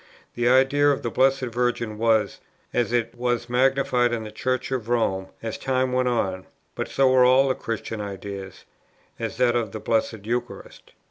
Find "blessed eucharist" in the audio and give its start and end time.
9.79-10.93